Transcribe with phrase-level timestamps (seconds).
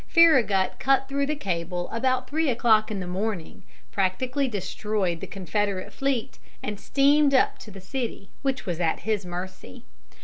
[0.07, 3.61] Farragut cut through the cable about three o'clock in the morning,
[3.91, 9.27] practically destroyed the Confederate fleet, and steamed up to the city, which was at his
[9.27, 9.85] mercy.